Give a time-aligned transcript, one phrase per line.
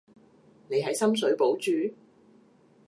[0.67, 1.93] 你喺深水埗住？